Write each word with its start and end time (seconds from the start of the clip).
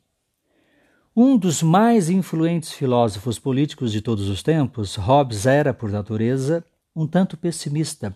Um 1.16 1.38
dos 1.38 1.62
mais 1.62 2.10
influentes 2.10 2.74
filósofos 2.74 3.38
políticos 3.38 3.92
de 3.92 4.02
todos 4.02 4.28
os 4.28 4.42
tempos, 4.42 4.96
Hobbes 4.96 5.46
era, 5.46 5.72
por 5.72 5.92
natureza, 5.92 6.66
um 6.96 7.06
tanto 7.06 7.38
pessimista. 7.38 8.16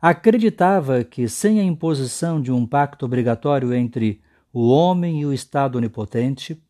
Acreditava 0.00 1.04
que, 1.04 1.28
sem 1.28 1.60
a 1.60 1.64
imposição 1.64 2.42
de 2.42 2.50
um 2.50 2.66
pacto 2.66 3.06
obrigatório 3.06 3.72
entre 3.72 4.20
o 4.52 4.68
homem 4.68 5.20
e 5.20 5.26
o 5.26 5.32
Estado 5.32 5.78
onipotente, 5.78 6.60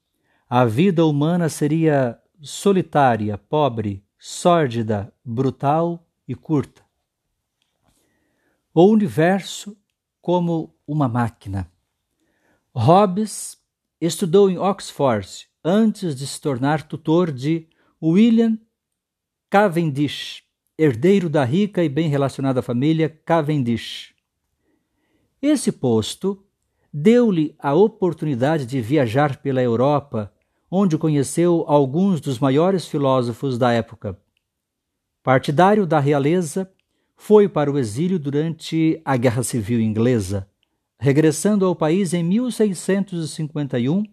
a 0.48 0.64
vida 0.66 1.06
humana 1.06 1.48
seria 1.48 2.18
solitária, 2.42 3.38
pobre, 3.38 4.04
sórdida, 4.18 5.10
brutal 5.24 6.06
e 6.28 6.34
curta. 6.34 6.83
O 8.76 8.86
universo 8.86 9.76
como 10.20 10.74
uma 10.84 11.08
máquina. 11.08 11.70
Hobbes 12.74 13.56
estudou 14.00 14.50
em 14.50 14.58
Oxford 14.58 15.46
antes 15.62 16.16
de 16.16 16.26
se 16.26 16.40
tornar 16.40 16.82
tutor 16.82 17.30
de 17.30 17.68
William 18.02 18.58
Cavendish, 19.48 20.42
herdeiro 20.76 21.30
da 21.30 21.44
rica 21.44 21.84
e 21.84 21.88
bem 21.88 22.08
relacionada 22.08 22.62
família 22.62 23.08
Cavendish. 23.08 24.12
Esse 25.40 25.70
posto 25.70 26.44
deu-lhe 26.92 27.54
a 27.60 27.74
oportunidade 27.74 28.66
de 28.66 28.80
viajar 28.80 29.36
pela 29.36 29.62
Europa, 29.62 30.34
onde 30.68 30.98
conheceu 30.98 31.64
alguns 31.68 32.20
dos 32.20 32.40
maiores 32.40 32.88
filósofos 32.88 33.56
da 33.56 33.70
época. 33.70 34.18
Partidário 35.22 35.86
da 35.86 36.00
realeza, 36.00 36.73
foi 37.16 37.48
para 37.48 37.70
o 37.70 37.78
exílio 37.78 38.18
durante 38.18 39.00
a 39.04 39.16
Guerra 39.16 39.42
Civil 39.42 39.80
Inglesa, 39.80 40.48
regressando 40.98 41.64
ao 41.64 41.74
país 41.74 42.12
em 42.14 42.22
1651, 42.22 44.04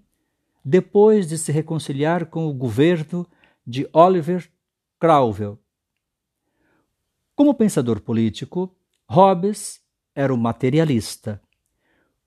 depois 0.64 1.28
de 1.28 1.38
se 1.38 1.52
reconciliar 1.52 2.28
com 2.28 2.48
o 2.48 2.53
governo 2.53 3.28
de 3.66 3.88
Oliver 3.94 4.50
Cromwell. 5.00 5.59
Como 7.36 7.56
pensador 7.56 8.02
político, 8.02 8.75
Hobbes 9.09 9.81
era 10.14 10.34
um 10.34 10.38
materialista. 10.38 11.42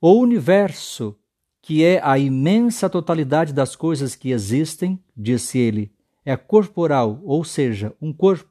O 0.01 0.13
universo, 0.15 1.17
que 1.63 1.85
é 1.85 2.01
a 2.03 2.19
imensa 2.19 2.91
totalidade 2.91 3.53
das 3.53 3.77
coisas 3.77 4.17
que 4.17 4.31
existem, 4.31 5.03
disse 5.17 5.59
ele, 5.59 5.93
é 6.25 6.37
corporal, 6.37 7.20
ou 7.23 7.45
seja, 7.45 7.95
um 8.01 8.13
corpo, 8.13 8.51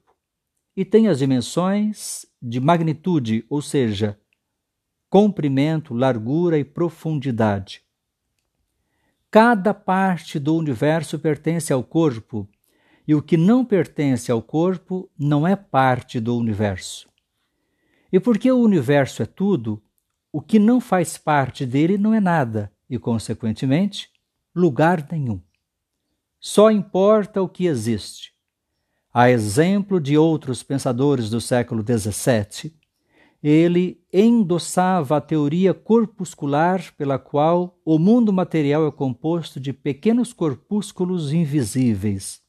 e 0.76 0.84
tem 0.84 1.08
as 1.08 1.20
dimensões 1.20 2.26
de 2.42 2.60
magnitude, 2.60 3.46
ou 3.50 3.62
seja, 3.62 4.20
comprimento, 5.10 5.94
largura 5.94 6.58
e 6.58 6.64
profundidade. 6.64 7.84
Cada 9.30 9.74
parte 9.74 10.40
do 10.40 10.56
universo 10.56 11.20
pertence 11.20 11.72
ao 11.72 11.84
corpo, 11.84 12.48
e 13.08 13.14
o 13.14 13.22
que 13.22 13.38
não 13.38 13.66
pertence 13.66 14.32
ao 14.32 14.42
corpo 14.42 15.10
não 15.18 15.48
é 15.48 15.56
parte 15.56 16.20
do 16.20 16.38
universo. 16.38 17.10
E 18.12 18.20
porque 18.20 18.52
o 18.52 18.60
universo 18.60 19.24
é 19.24 19.26
tudo, 19.26 19.82
o 20.32 20.42
que 20.42 20.58
não 20.58 20.80
faz 20.80 21.18
parte 21.18 21.66
dele 21.66 21.98
não 21.98 22.14
é 22.14 22.20
nada, 22.20 22.72
e, 22.90 22.98
consequentemente, 22.98 24.10
lugar 24.56 25.08
nenhum. 25.12 25.42
Só 26.40 26.70
importa 26.70 27.42
o 27.42 27.50
que 27.50 27.66
existe. 27.66 28.33
A 29.16 29.30
exemplo 29.30 30.02
de 30.02 30.18
outros 30.18 30.64
pensadores 30.64 31.30
do 31.30 31.40
século 31.40 31.84
XVII, 31.84 32.74
ele 33.44 34.02
endossava 34.12 35.18
a 35.18 35.22
teoria 35.22 35.72
corpuscular 35.72 36.92
pela 36.98 37.20
qual 37.20 37.80
o 37.86 38.00
mundo 38.00 38.34
material 38.34 38.88
é 38.88 38.92
composto 38.92 39.60
de 39.60 39.72
pequenos 39.72 40.34
corpúsculos 40.34 41.32
invisíveis. 41.32 42.42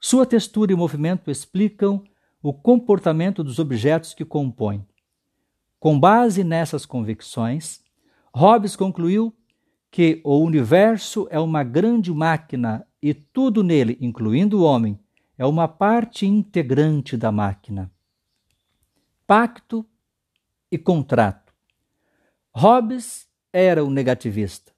Sua 0.00 0.26
textura 0.26 0.72
e 0.72 0.74
movimento 0.74 1.30
explicam 1.30 2.02
o 2.42 2.52
comportamento 2.52 3.44
dos 3.44 3.60
objetos 3.60 4.14
que 4.14 4.24
compõem. 4.24 4.84
Com 5.78 6.00
base 6.00 6.42
nessas 6.42 6.84
convicções, 6.84 7.80
Hobbes 8.34 8.74
concluiu 8.74 9.32
que 9.88 10.20
o 10.24 10.38
universo 10.38 11.28
é 11.30 11.38
uma 11.38 11.62
grande 11.62 12.12
máquina 12.12 12.84
e 13.00 13.14
tudo 13.14 13.62
nele, 13.62 13.96
incluindo 14.00 14.58
o 14.58 14.64
homem, 14.64 14.98
é 15.38 15.46
uma 15.46 15.68
parte 15.68 16.26
integrante 16.26 17.16
da 17.16 17.30
máquina. 17.30 17.90
Pacto 19.24 19.86
e 20.70 20.76
contrato. 20.76 21.52
Hobbes 22.52 23.28
era 23.52 23.84
um 23.84 23.90
negativista. 23.90 24.72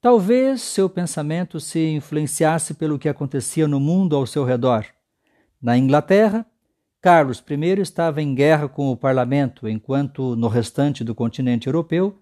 Talvez 0.00 0.60
seu 0.60 0.90
pensamento 0.90 1.60
se 1.60 1.78
influenciasse 1.92 2.74
pelo 2.74 2.98
que 2.98 3.08
acontecia 3.08 3.68
no 3.68 3.78
mundo 3.78 4.16
ao 4.16 4.26
seu 4.26 4.44
redor. 4.44 4.84
Na 5.62 5.78
Inglaterra, 5.78 6.44
Carlos 7.00 7.42
I 7.48 7.80
estava 7.80 8.20
em 8.20 8.34
guerra 8.34 8.68
com 8.68 8.90
o 8.90 8.96
parlamento, 8.96 9.68
enquanto 9.68 10.34
no 10.34 10.48
restante 10.48 11.04
do 11.04 11.14
continente 11.14 11.68
europeu 11.68 12.18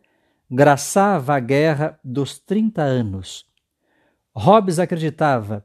graçava 0.50 1.34
a 1.34 1.40
guerra 1.40 1.98
dos 2.04 2.38
30 2.38 2.82
anos. 2.82 3.46
Hobbes 4.34 4.78
acreditava 4.78 5.64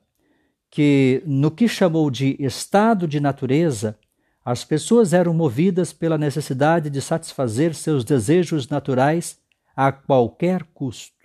que, 0.70 1.24
no 1.26 1.52
que 1.52 1.68
chamou 1.68 2.10
de 2.10 2.36
estado 2.40 3.08
de 3.08 3.20
natureza, 3.20 3.98
as 4.44 4.64
pessoas 4.64 5.12
eram 5.14 5.34
movidas 5.34 5.92
pela 5.92 6.18
necessidade 6.18 6.90
de 6.90 7.02
satisfazer 7.02 7.76
seus 7.76 8.04
desejos 8.04 8.70
naturais 8.70 9.40
a 9.76 9.92
qualquer 9.92 10.64
custo. 10.74 11.16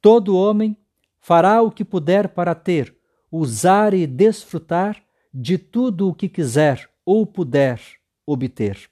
Todo 0.00 0.36
homem 0.36 0.76
fará 1.20 1.62
o 1.62 1.70
que 1.70 1.84
puder 1.84 2.28
para 2.28 2.54
ter, 2.54 2.96
usar 3.30 3.94
e 3.94 4.06
desfrutar 4.06 5.02
de 5.32 5.58
tudo 5.58 6.08
o 6.08 6.14
que 6.14 6.28
quiser 6.28 6.88
ou 7.04 7.26
puder 7.26 7.80
obter. 8.26 8.90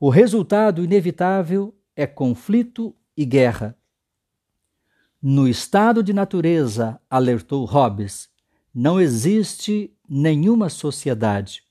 O 0.00 0.08
resultado 0.08 0.82
inevitável 0.82 1.74
é 1.94 2.06
conflito 2.06 2.94
e 3.16 3.24
guerra. 3.24 3.76
No 5.26 5.48
estado 5.48 6.02
de 6.02 6.12
natureza, 6.12 7.00
alertou 7.08 7.64
Hobbes, 7.64 8.28
não 8.74 9.00
existe 9.00 9.90
nenhuma 10.06 10.68
sociedade. 10.68 11.62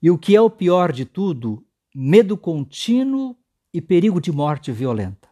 E 0.00 0.12
o 0.12 0.16
que 0.16 0.36
é 0.36 0.40
o 0.40 0.48
pior 0.48 0.92
de 0.92 1.04
tudo, 1.04 1.66
medo 1.92 2.36
contínuo 2.36 3.36
e 3.74 3.80
perigo 3.80 4.20
de 4.20 4.30
morte 4.30 4.70
violenta. 4.70 5.28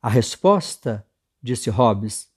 A 0.00 0.08
resposta, 0.08 1.04
disse 1.42 1.68
Hobbes, 1.68 2.28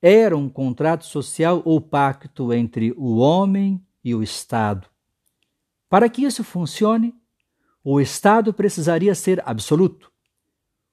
era 0.00 0.34
um 0.34 0.48
contrato 0.48 1.04
social 1.04 1.60
ou 1.66 1.82
pacto 1.82 2.50
entre 2.50 2.92
o 2.96 3.18
homem 3.18 3.86
e 4.02 4.14
o 4.14 4.22
Estado. 4.22 4.88
Para 5.86 6.08
que 6.08 6.24
isso 6.24 6.42
funcione, 6.42 7.14
o 7.84 8.00
Estado 8.00 8.54
precisaria 8.54 9.14
ser 9.14 9.46
absoluto. 9.46 10.10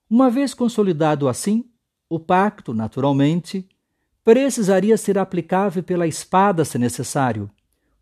Uma 0.09 0.29
vez 0.29 0.53
consolidado 0.53 1.29
assim, 1.29 1.71
o 2.09 2.19
pacto, 2.19 2.73
naturalmente, 2.73 3.67
precisaria 4.23 4.97
ser 4.97 5.17
aplicável 5.17 5.83
pela 5.83 6.07
espada 6.07 6.63
se 6.65 6.77
necessário. 6.77 7.49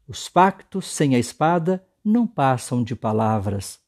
Os 0.08 0.30
pactos 0.30 0.86
sem 0.88 1.16
a 1.16 1.20
espada 1.20 1.84
não 2.04 2.28
passam 2.28 2.84
de 2.84 2.96
palavras. 2.96 3.80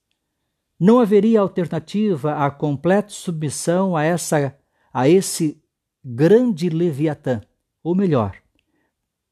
Não 0.79 0.99
haveria 0.99 1.39
alternativa 1.39 2.45
à 2.45 2.51
completa 2.51 3.09
submissão 3.09 3.95
a 3.95 4.03
essa 4.03 4.57
a 4.93 5.09
esse 5.09 5.61
grande 6.03 6.69
leviatã, 6.69 7.41
ou 7.83 7.93
melhor, 7.93 8.37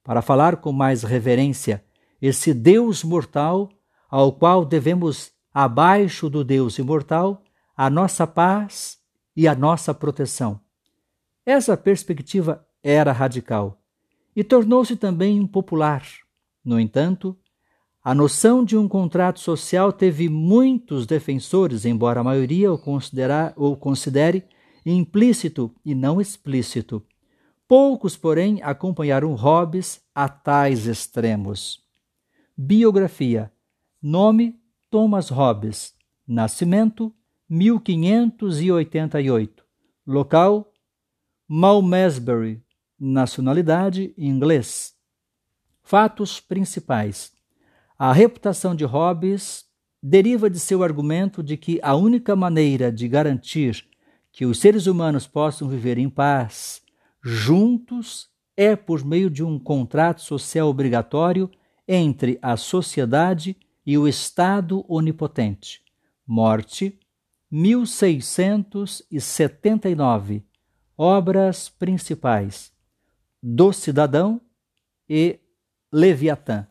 para 0.03 0.21
falar 0.21 0.57
com 0.57 0.73
mais 0.73 1.03
reverência, 1.03 1.85
esse 2.21 2.53
Deus 2.53 3.01
mortal 3.03 3.69
ao 4.09 4.33
qual 4.33 4.65
devemos 4.65 5.31
abaixo 5.53 6.29
do 6.29 6.43
Deus 6.43 6.77
imortal 6.77 7.41
a 7.77 7.89
nossa 7.89 8.27
paz 8.27 8.97
e 9.35 9.47
a 9.47 9.55
nossa 9.55 9.93
proteção. 9.93 10.59
Essa 11.45 11.75
perspectiva 11.75 12.65
era 12.81 13.11
radical 13.11 13.77
e 14.35 14.43
tornou-se 14.43 14.95
também 14.95 15.37
impopular. 15.37 16.03
No 16.63 16.79
entanto, 16.79 17.37
a 18.03 18.15
noção 18.15 18.65
de 18.65 18.77
um 18.77 18.87
contrato 18.87 19.39
social 19.39 19.93
teve 19.93 20.27
muitos 20.27 21.05
defensores, 21.05 21.85
embora 21.85 22.19
a 22.19 22.23
maioria 22.23 22.71
o, 22.71 22.79
o 23.55 23.77
considere 23.77 24.43
implícito 24.85 25.73
e 25.85 25.95
não 25.95 26.19
explícito. 26.19 27.01
Poucos, 27.67 28.17
porém, 28.17 28.59
acompanharam 28.61 29.33
Hobbes 29.35 30.01
a 30.13 30.27
tais 30.27 30.85
extremos. 30.85 31.81
Biografia: 32.57 33.49
Nome: 34.01 34.59
Thomas 34.89 35.29
Hobbes. 35.29 35.93
Nascimento: 36.27 37.13
1588. 37.49 39.63
Local: 40.05 40.72
Malmesbury, 41.47 42.63
nacionalidade 42.97 44.13
inglês. 44.17 44.95
Fatos 45.81 46.39
principais: 46.39 47.33
a 47.99 48.13
reputação 48.13 48.73
de 48.73 48.85
Hobbes 48.85 49.65
deriva 50.01 50.49
de 50.49 50.57
seu 50.59 50.81
argumento 50.83 51.43
de 51.43 51.57
que 51.57 51.81
a 51.83 51.95
única 51.95 52.33
maneira 52.35 52.91
de 52.91 53.07
garantir 53.09 53.85
que 54.31 54.45
os 54.45 54.59
seres 54.59 54.87
humanos 54.87 55.27
possam 55.27 55.67
viver 55.67 55.97
em 55.97 56.09
paz, 56.09 56.81
juntos, 57.21 58.29
é 58.55 58.73
por 58.75 59.03
meio 59.03 59.29
de 59.29 59.43
um 59.43 59.59
contrato 59.59 60.21
social 60.21 60.69
obrigatório 60.69 61.51
entre 61.87 62.37
a 62.41 62.55
sociedade 62.55 63.57
e 63.85 63.97
o 63.97 64.07
Estado 64.07 64.85
onipotente. 64.87 65.81
Morte, 66.25 66.97
1679. 67.51 70.45
Obras 71.05 71.67
principais: 71.67 72.71
Do 73.41 73.73
Cidadão 73.73 74.39
e 75.09 75.37
Leviatã. 75.91 76.65